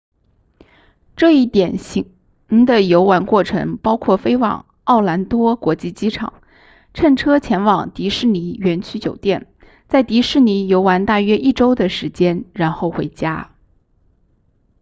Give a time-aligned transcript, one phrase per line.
[1.15, 2.11] 这一典型
[2.65, 6.41] 的游玩过程包括飞往奥兰多国际机场
[6.95, 9.45] 乘车前往迪士尼园区酒店
[9.87, 13.53] 在迪士尼游玩大约一周的时间然后回家